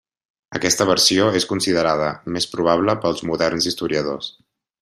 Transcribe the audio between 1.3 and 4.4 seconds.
és considerada més probable pels moderns historiadors.